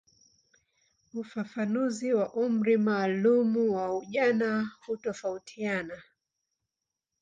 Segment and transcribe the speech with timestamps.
[1.13, 6.03] Ufafanuzi wa umri maalumu wa ujana hutofautiana.